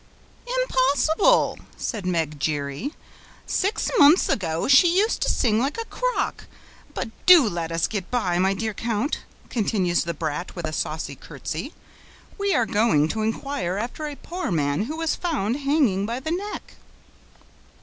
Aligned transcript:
"Impossible!" 0.47 1.59
said 1.77 2.07
Meg 2.07 2.39
Giry. 2.39 2.95
"Six 3.45 3.91
months 3.99 4.29
ago, 4.29 4.67
she 4.67 4.97
used 4.97 5.21
to 5.21 5.29
sing 5.29 5.59
like 5.59 5.77
a 5.79 5.85
CROCK! 5.85 6.45
But 6.95 7.11
do 7.27 7.47
let 7.47 7.71
us 7.71 7.85
get 7.85 8.09
by, 8.09 8.39
my 8.39 8.55
dear 8.55 8.73
count," 8.73 9.19
continues 9.51 10.03
the 10.03 10.15
brat, 10.15 10.55
with 10.55 10.65
a 10.65 10.73
saucy 10.73 11.15
curtsey. 11.15 11.75
"We 12.39 12.55
are 12.55 12.65
going 12.65 13.09
to 13.09 13.21
inquire 13.21 13.77
after 13.77 14.07
a 14.07 14.15
poor 14.15 14.49
man 14.49 14.85
who 14.85 14.97
was 14.97 15.13
found 15.15 15.57
hanging 15.57 16.07
by 16.07 16.19
the 16.19 16.31
neck." 16.31 16.77